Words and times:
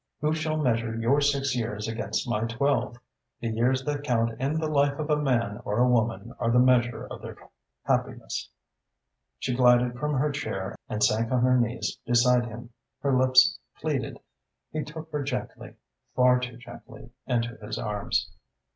Who 0.19 0.33
shall 0.33 0.57
measure 0.57 0.95
your 0.95 1.21
six 1.21 1.55
years 1.55 1.87
against 1.87 2.27
my 2.27 2.45
twelve? 2.45 2.97
The 3.39 3.49
years 3.49 3.83
that 3.83 4.01
count 4.03 4.31
in 4.41 4.55
the 4.59 4.67
life 4.67 4.97
of 4.97 5.11
a 5.11 5.15
man 5.21 5.61
or 5.63 5.77
a 5.77 5.87
woman 5.87 6.33
are 6.39 6.49
the 6.49 6.57
measure 6.57 7.05
of 7.05 7.21
their 7.21 7.37
happiness." 7.83 8.49
She 9.37 9.53
glided 9.55 9.99
from 9.99 10.15
her 10.15 10.31
chair 10.31 10.75
and 10.89 11.03
sank 11.03 11.31
on 11.31 11.43
her 11.43 11.55
knees 11.55 11.99
beside 12.03 12.45
him. 12.47 12.71
Her 13.01 13.15
lips 13.15 13.59
pleaded. 13.79 14.19
He 14.71 14.83
took 14.83 15.11
her 15.11 15.21
gently, 15.21 15.75
far 16.15 16.39
too 16.39 16.57
gently, 16.57 17.11
into 17.27 17.57
his 17.63 17.77
arms. 17.77 18.31